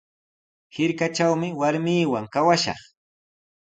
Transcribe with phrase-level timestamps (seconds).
[0.75, 2.79] Hirkatrawmi warmiiwan kawashaq.